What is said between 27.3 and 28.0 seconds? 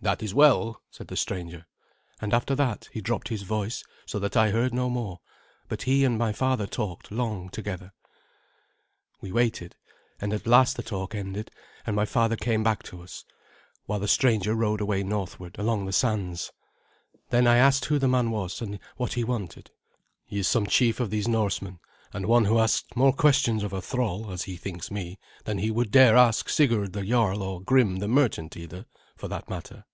or Grim